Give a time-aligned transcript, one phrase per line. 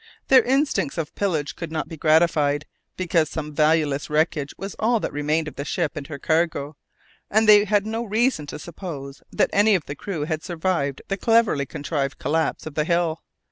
[0.29, 2.65] Their instincts of pillage could not be gratified,
[2.97, 6.75] because some valueless wreckage was all that remained of the ship and her cargo,
[7.29, 11.17] and they had no reason to suppose that any of the crew had survived the
[11.17, 13.21] cleverly contrived collapse of the hill.